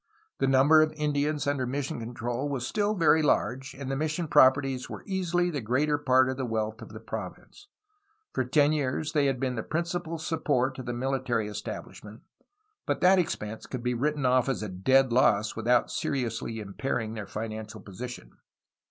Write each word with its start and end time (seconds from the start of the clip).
The 0.39 0.47
number 0.47 0.81
of 0.81 0.91
Indians 0.93 1.45
under 1.45 1.61
UNDER 1.65 1.71
MEXICAN 1.73 2.13
GOVERNORS, 2.15 2.33
1822 2.49 2.49
1835 2.49 2.49
467 2.49 2.49
mission 2.49 2.49
control 2.49 2.49
was 2.49 2.67
still 2.67 2.93
very 2.95 3.21
large, 3.21 3.73
and 3.75 3.91
the 3.91 3.95
mission 3.95 4.27
proper 4.27 4.61
ties 4.63 4.89
were 4.89 5.03
easily 5.05 5.49
the 5.51 5.61
greater 5.61 5.97
part 5.99 6.27
of 6.29 6.37
the 6.37 6.45
wealth 6.47 6.81
of 6.81 6.89
the 6.89 6.99
province. 6.99 7.67
For 8.33 8.43
ten 8.43 8.71
years 8.73 9.11
they 9.11 9.27
had 9.27 9.39
been 9.39 9.53
the 9.53 9.61
principal 9.61 10.17
support 10.17 10.79
of 10.79 10.87
the 10.87 10.91
militaiy 10.91 11.47
establishment, 11.47 12.21
but 12.87 13.01
that 13.01 13.19
expense 13.19 13.67
could 13.67 13.83
be 13.83 13.93
written 13.93 14.25
off 14.25 14.49
as 14.49 14.63
a 14.63 14.69
dead 14.69 15.13
loss 15.13 15.55
without 15.55 15.91
seriously 15.91 16.59
impairing 16.59 17.13
their 17.13 17.27
financial 17.27 17.79
position. 17.79 18.31